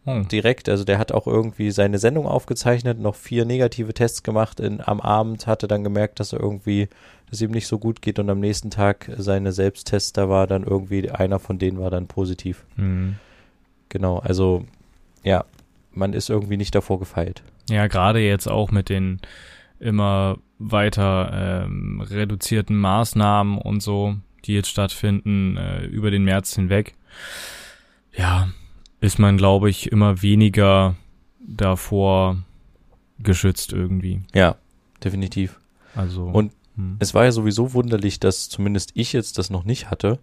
[0.06, 0.28] Hm.
[0.28, 0.70] direkt.
[0.70, 5.02] Also der hat auch irgendwie seine Sendung aufgezeichnet, noch vier negative Tests gemacht in, am
[5.02, 6.88] Abend, hatte dann gemerkt, dass er irgendwie,
[7.30, 10.64] dass ihm nicht so gut geht und am nächsten Tag seine Selbsttests, da war dann
[10.64, 12.66] irgendwie, einer von denen war dann positiv.
[12.76, 13.16] Hm.
[13.90, 14.66] Genau, also
[15.24, 15.46] ja,
[15.92, 17.44] man ist irgendwie nicht davor gefeilt.
[17.70, 19.20] Ja, gerade jetzt auch mit den
[19.80, 26.96] immer weiter ähm, reduzierten Maßnahmen und so, die jetzt stattfinden äh, über den März hinweg.
[28.16, 28.50] Ja,
[29.02, 30.96] ist man, glaube ich, immer weniger
[31.40, 32.38] davor
[33.20, 34.22] geschützt irgendwie.
[34.34, 34.56] Ja,
[35.04, 35.60] definitiv.
[35.96, 36.98] Also Und hm.
[37.00, 40.20] Es war ja sowieso wunderlich, dass zumindest ich jetzt das noch nicht hatte,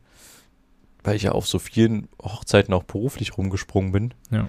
[1.03, 4.15] weil ich ja auf so vielen Hochzeiten auch beruflich rumgesprungen bin.
[4.31, 4.49] Ja.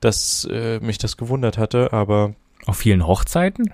[0.00, 2.34] Dass äh, mich das gewundert hatte, aber
[2.66, 3.72] auf vielen Hochzeiten?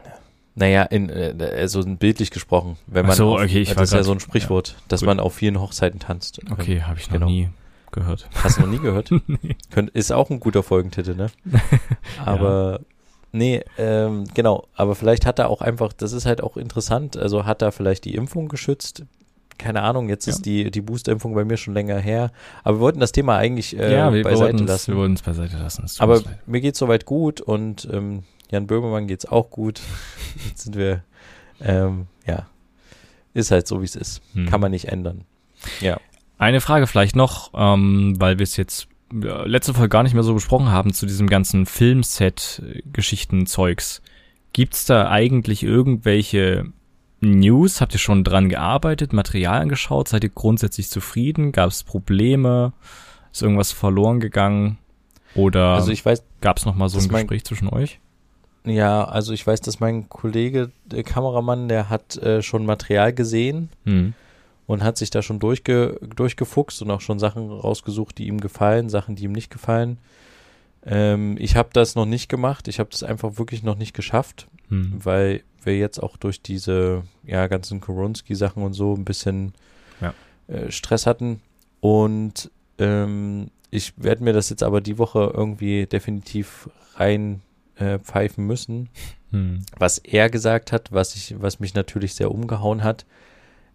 [0.56, 3.92] naja, in, äh, also bildlich gesprochen, wenn man Ach so, auf, okay, ich das ist
[3.92, 5.08] ja so ein Sprichwort, dass gut.
[5.08, 6.40] man auf vielen Hochzeiten tanzt.
[6.50, 7.26] Okay, habe ich noch Genau.
[7.26, 7.48] nie
[7.94, 8.28] gehört.
[8.42, 9.10] Hast du noch nie gehört?
[9.70, 11.28] Könnt, ist auch ein guter Folgentitel, ne?
[12.24, 12.80] Aber
[13.32, 14.66] nee, ähm, genau.
[14.74, 17.16] Aber vielleicht hat er auch einfach, das ist halt auch interessant.
[17.16, 19.04] Also hat er vielleicht die Impfung geschützt?
[19.56, 20.08] Keine Ahnung.
[20.08, 20.32] Jetzt Ja.
[20.32, 22.32] ist die die Boosterimpfung bei mir schon länger her.
[22.64, 24.92] Aber wir wollten das Thema eigentlich äh, ja, wir beiseite wollten es lassen.
[24.92, 25.84] wir wollten's beiseite lassen.
[25.84, 29.80] es Aber mir geht's soweit gut und ähm, Jan Böhmermann geht's auch gut.
[30.48, 31.02] Jetzt sind wir,
[31.60, 32.46] ähm, ja,
[33.32, 34.22] ist halt so wie es ist.
[34.32, 34.46] Hm.
[34.48, 35.24] Kann man nicht ändern.
[35.80, 35.98] Ja.
[36.44, 40.34] Eine Frage vielleicht noch, ähm, weil wir es jetzt letzte Folge gar nicht mehr so
[40.34, 44.02] besprochen haben zu diesem ganzen Filmset-Geschichten-Zeugs.
[44.52, 46.66] Gibt's da eigentlich irgendwelche
[47.20, 47.80] News?
[47.80, 50.08] Habt ihr schon dran gearbeitet, Material angeschaut?
[50.08, 51.50] Seid ihr grundsätzlich zufrieden?
[51.52, 52.74] Gab es Probleme?
[53.32, 54.76] Ist irgendwas verloren gegangen?
[55.34, 58.00] Oder Also ich weiß, gab es noch mal so ein mein- Gespräch zwischen euch?
[58.66, 63.68] ja, also ich weiß, dass mein Kollege, der Kameramann, der hat äh, schon Material gesehen
[63.84, 64.14] Hm.
[64.66, 68.88] Und hat sich da schon durchge durchgefuchst und auch schon Sachen rausgesucht, die ihm gefallen,
[68.88, 69.98] Sachen, die ihm nicht gefallen.
[70.86, 72.68] Ähm, ich habe das noch nicht gemacht.
[72.68, 74.94] Ich habe das einfach wirklich noch nicht geschafft, Hm.
[75.04, 79.52] weil wir jetzt auch durch diese ja ganzen Koronski-Sachen und so ein bisschen
[80.00, 80.14] Ja.
[80.48, 81.40] äh, Stress hatten.
[81.80, 87.40] Und ähm, ich werde mir das jetzt aber die Woche irgendwie definitiv rein
[87.76, 88.88] äh, pfeifen müssen
[89.32, 89.64] Hm.
[89.78, 93.04] was er gesagt hat, was ich, was mich natürlich sehr umgehauen hat.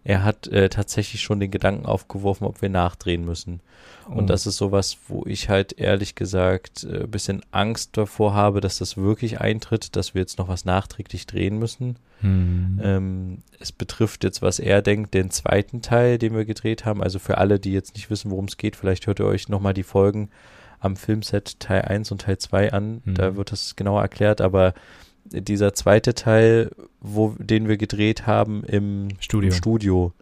[0.02, 3.60] Er hat äh, tatsächlich schon den Gedanken aufgeworfen, ob wir nachdrehen müssen.
[4.08, 4.14] Oh.
[4.14, 8.60] Und das ist sowas, wo ich halt ehrlich gesagt äh, ein bisschen Angst davor habe,
[8.60, 11.96] dass das wirklich eintritt, dass wir jetzt noch was nachträglich drehen müssen.
[12.20, 12.80] Hm.
[12.82, 17.02] Ähm, es betrifft jetzt, was er denkt, den zweiten Teil, den wir gedreht haben.
[17.02, 19.74] Also für alle, die jetzt nicht wissen, worum es geht, vielleicht hört ihr euch nochmal
[19.74, 20.30] die Folgen
[20.80, 23.02] am Filmset Teil 1 und Teil 2 an.
[23.04, 23.14] Mhm.
[23.14, 24.72] Da wird das genauer erklärt, aber
[25.24, 29.52] dieser zweite Teil, wo, den wir gedreht haben im Studio.
[29.52, 30.12] Studio,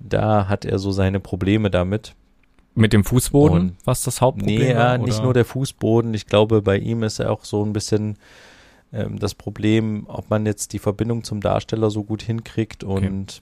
[0.00, 2.14] da hat er so seine Probleme damit.
[2.74, 6.12] Mit dem Fußboden, Und- was das Hauptproblem Nee, ja, nicht nur der Fußboden.
[6.14, 8.16] Ich glaube, bei ihm ist ja auch so ein bisschen
[8.92, 12.82] ähm, das Problem, ob man jetzt die Verbindung zum Darsteller so gut hinkriegt.
[12.82, 13.40] Und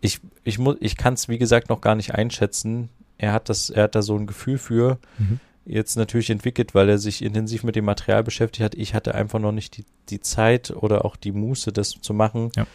[0.00, 2.88] ich, ich, mu- ich kann es, wie gesagt, noch gar nicht einschätzen.
[3.18, 4.98] Er hat das, er hat da so ein Gefühl für.
[5.18, 5.40] Mhm.
[5.64, 8.74] Jetzt natürlich entwickelt, weil er sich intensiv mit dem Material beschäftigt hat.
[8.74, 12.50] Ich hatte einfach noch nicht die, die Zeit oder auch die Muße, das zu machen.
[12.56, 12.66] Ja.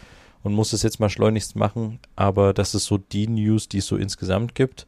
[0.44, 2.00] Und muss es jetzt mal schleunigst machen.
[2.16, 4.88] Aber das ist so die News, die es so insgesamt gibt.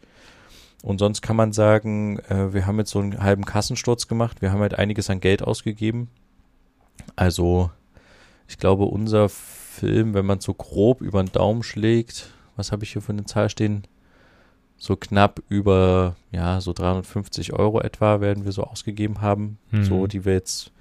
[0.82, 4.42] Und sonst kann man sagen, äh, wir haben jetzt so einen halben Kassensturz gemacht.
[4.42, 6.10] Wir haben halt einiges an Geld ausgegeben.
[7.16, 7.70] Also,
[8.48, 12.94] ich glaube, unser Film, wenn man so grob über den Daumen schlägt, was habe ich
[12.94, 13.84] hier für eine Zahl stehen?
[14.80, 19.60] So knapp über, ja, so 350 Euro etwa werden wir so ausgegeben haben.
[19.72, 19.84] Mhm.
[19.84, 20.72] So, die wir jetzt,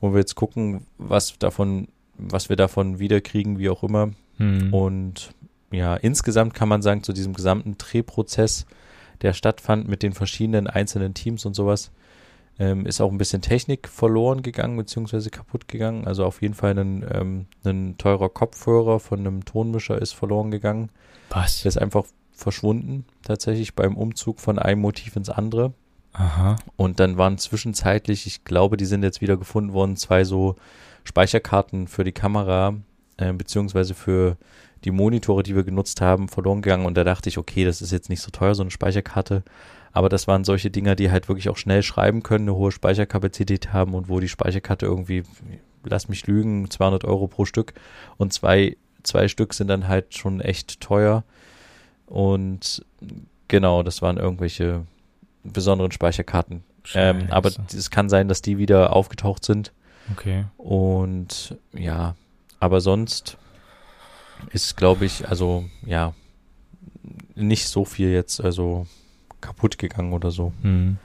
[0.00, 4.10] wo wir jetzt gucken, was davon, was wir davon wiederkriegen, wie auch immer.
[4.38, 4.74] Hm.
[4.74, 5.30] Und
[5.70, 8.66] ja, insgesamt kann man sagen, zu diesem gesamten Drehprozess,
[9.22, 11.90] der stattfand mit den verschiedenen einzelnen Teams und sowas,
[12.60, 16.08] Ähm, ist auch ein bisschen Technik verloren gegangen, beziehungsweise kaputt gegangen.
[16.08, 20.90] Also auf jeden Fall ein, ähm, ein teurer Kopfhörer von einem Tonmischer ist verloren gegangen.
[21.30, 21.62] Was?
[21.62, 22.04] Der ist einfach
[22.38, 25.74] verschwunden, tatsächlich beim Umzug von einem Motiv ins andere.
[26.12, 26.56] Aha.
[26.76, 30.56] Und dann waren zwischenzeitlich, ich glaube, die sind jetzt wieder gefunden worden, zwei so
[31.04, 32.76] Speicherkarten für die Kamera,
[33.16, 34.36] äh, beziehungsweise für
[34.84, 36.86] die Monitore, die wir genutzt haben, verloren gegangen.
[36.86, 39.42] Und da dachte ich, okay, das ist jetzt nicht so teuer, so eine Speicherkarte.
[39.92, 43.72] Aber das waren solche Dinger, die halt wirklich auch schnell schreiben können, eine hohe Speicherkapazität
[43.72, 45.24] haben und wo die Speicherkarte irgendwie,
[45.84, 47.74] lass mich lügen, 200 Euro pro Stück.
[48.16, 51.24] Und zwei, zwei Stück sind dann halt schon echt teuer.
[52.08, 52.84] Und
[53.48, 54.86] genau, das waren irgendwelche
[55.44, 56.64] besonderen Speicherkarten.
[56.94, 59.72] Ähm, aber es kann sein, dass die wieder aufgetaucht sind.
[60.12, 60.46] Okay.
[60.56, 62.14] Und ja,
[62.60, 63.36] aber sonst
[64.52, 66.14] ist, glaube ich, also ja,
[67.34, 68.86] nicht so viel jetzt, also
[69.40, 70.52] kaputt gegangen oder so.
[70.62, 70.96] Hm.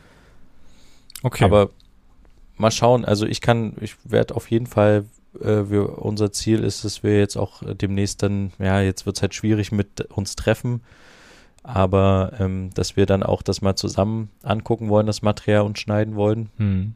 [1.22, 1.44] Okay.
[1.44, 1.70] Aber
[2.58, 5.06] mal schauen, also ich kann, ich werde auf jeden Fall,
[5.42, 9.22] äh, wir, unser Ziel ist, dass wir jetzt auch demnächst dann, ja, jetzt wird es
[9.22, 10.82] halt schwierig mit uns treffen,
[11.64, 16.16] aber ähm, dass wir dann auch das mal zusammen angucken wollen, das Material und schneiden
[16.16, 16.50] wollen.
[16.58, 16.96] hm.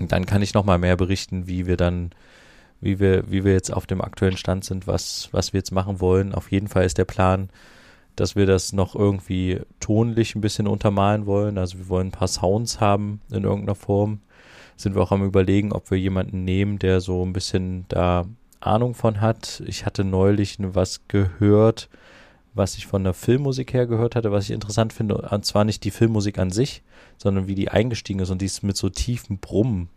[0.00, 2.10] Und dann kann ich noch mal mehr berichten, wie wir dann,
[2.80, 6.00] wie wir, wie wir jetzt auf dem aktuellen Stand sind, was, was wir jetzt machen
[6.00, 6.34] wollen.
[6.34, 7.48] Auf jeden Fall ist der Plan,
[8.16, 11.58] dass wir das noch irgendwie tonlich ein bisschen untermalen wollen.
[11.58, 14.20] Also wir wollen ein paar Sounds haben in irgendeiner Form.
[14.76, 18.24] Sind wir auch am überlegen, ob wir jemanden nehmen, der so ein bisschen da
[18.60, 19.62] Ahnung von hat.
[19.66, 21.88] Ich hatte neulich was gehört,
[22.54, 25.16] was ich von der Filmmusik her gehört hatte, was ich interessant finde.
[25.16, 26.82] Und zwar nicht die Filmmusik an sich,
[27.18, 29.88] sondern wie die eingestiegen ist und die ist mit so tiefen Brummen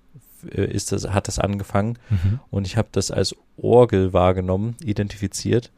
[0.51, 1.97] äh, ist das, hat das angefangen.
[2.09, 2.39] Mhm.
[2.49, 5.71] Und ich habe das als Orgel wahrgenommen, identifiziert.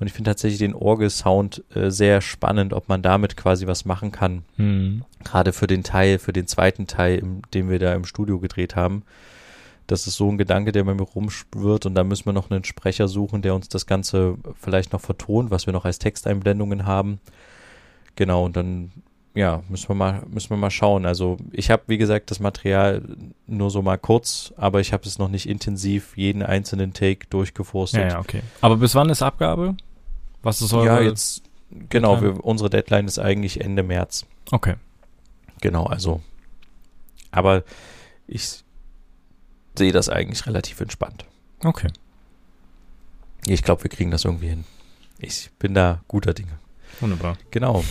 [0.00, 4.12] Und ich finde tatsächlich den Orgelsound äh, sehr spannend, ob man damit quasi was machen
[4.12, 4.44] kann.
[4.56, 5.04] Hm.
[5.24, 8.76] Gerade für den Teil, für den zweiten Teil, im, den wir da im Studio gedreht
[8.76, 9.02] haben.
[9.88, 12.62] Das ist so ein Gedanke, der bei mir rumschwirrt und da müssen wir noch einen
[12.62, 17.20] Sprecher suchen, der uns das Ganze vielleicht noch vertont, was wir noch als Texteinblendungen haben.
[18.14, 18.92] Genau, und dann,
[19.34, 21.06] ja, müssen wir mal, müssen wir mal schauen.
[21.06, 23.02] Also ich habe, wie gesagt, das Material
[23.46, 28.02] nur so mal kurz, aber ich habe es noch nicht intensiv jeden einzelnen Take durchgeforstet.
[28.02, 28.42] Ja, ja, okay.
[28.60, 29.74] Aber bis wann ist Abgabe?
[30.42, 30.86] Was ist eure?
[30.86, 31.42] Ja, jetzt,
[31.88, 34.26] genau, wir, unsere Deadline ist eigentlich Ende März.
[34.50, 34.74] Okay.
[35.60, 36.22] Genau, also.
[37.30, 37.64] Aber
[38.26, 38.62] ich
[39.76, 41.24] sehe das eigentlich relativ entspannt.
[41.62, 41.88] Okay.
[43.46, 44.64] Ich glaube, wir kriegen das irgendwie hin.
[45.18, 46.58] Ich bin da guter Dinge.
[47.00, 47.36] Wunderbar.
[47.50, 47.84] Genau.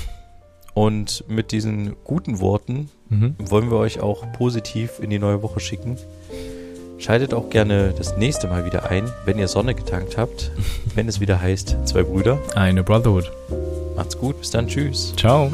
[0.74, 3.36] Und mit diesen guten Worten Mhm.
[3.40, 5.98] wollen wir euch auch positiv in die neue Woche schicken.
[6.98, 10.52] Schaltet auch gerne das nächste Mal wieder ein, wenn ihr Sonne getankt habt,
[10.96, 12.40] wenn es wieder heißt, zwei Brüder.
[12.56, 13.32] Eine Brotherhood.
[13.96, 15.14] Macht's gut, bis dann, tschüss.
[15.16, 15.52] Ciao.